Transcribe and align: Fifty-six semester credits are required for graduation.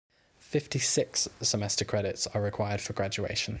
Fifty-six 0.39 1.29
semester 1.41 1.85
credits 1.85 2.25
are 2.27 2.41
required 2.41 2.81
for 2.81 2.93
graduation. 2.93 3.49